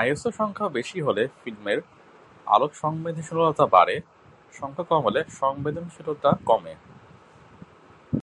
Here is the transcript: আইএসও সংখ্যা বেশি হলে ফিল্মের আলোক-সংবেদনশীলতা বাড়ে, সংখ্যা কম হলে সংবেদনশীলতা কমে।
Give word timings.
আইএসও 0.00 0.30
সংখ্যা 0.30 0.66
বেশি 0.68 0.98
হলে 1.00 1.22
ফিল্মের 1.40 1.78
আলোক-সংবেদনশীলতা 2.46 3.64
বাড়ে, 3.66 3.96
সংখ্যা 4.52 4.84
কম 4.84 5.00
হলে 5.04 5.20
সংবেদনশীলতা 5.40 6.30
কমে। 6.46 6.74